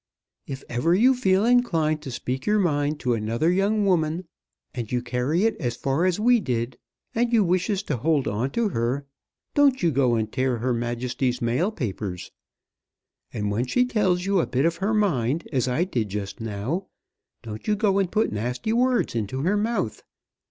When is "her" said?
8.69-9.05, 10.57-10.73, 14.77-14.95, 19.43-19.55